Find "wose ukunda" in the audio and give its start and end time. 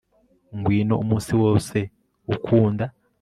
1.43-2.85